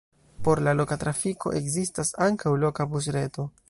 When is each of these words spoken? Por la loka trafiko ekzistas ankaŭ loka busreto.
Por 0.47 0.61
la 0.67 0.73
loka 0.79 0.97
trafiko 1.03 1.53
ekzistas 1.61 2.13
ankaŭ 2.31 2.59
loka 2.67 2.93
busreto. 2.97 3.53